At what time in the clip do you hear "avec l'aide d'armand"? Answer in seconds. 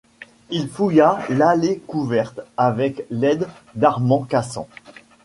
2.57-4.23